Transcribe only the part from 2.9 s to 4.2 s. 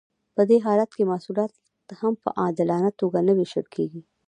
توګه نه ویشل کیږي.